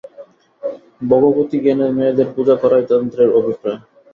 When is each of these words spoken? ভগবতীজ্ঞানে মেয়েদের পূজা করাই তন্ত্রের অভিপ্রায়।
ভগবতীজ্ঞানে 1.01 1.87
মেয়েদের 1.97 2.27
পূজা 2.35 2.55
করাই 2.61 2.83
তন্ত্রের 2.89 3.29
অভিপ্রায়। 3.39 3.79